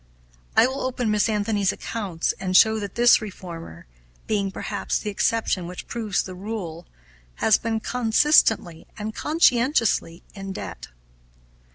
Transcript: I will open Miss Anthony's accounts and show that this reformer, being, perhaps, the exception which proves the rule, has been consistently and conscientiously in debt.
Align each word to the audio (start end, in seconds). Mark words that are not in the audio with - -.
I 0.57 0.65
will 0.65 0.81
open 0.81 1.11
Miss 1.11 1.29
Anthony's 1.29 1.71
accounts 1.71 2.31
and 2.39 2.57
show 2.57 2.79
that 2.79 2.95
this 2.95 3.21
reformer, 3.21 3.85
being, 4.25 4.49
perhaps, 4.51 4.97
the 4.97 5.11
exception 5.11 5.67
which 5.67 5.85
proves 5.85 6.23
the 6.23 6.33
rule, 6.33 6.87
has 7.35 7.59
been 7.59 7.79
consistently 7.79 8.87
and 8.97 9.13
conscientiously 9.13 10.23
in 10.33 10.53
debt. 10.53 10.87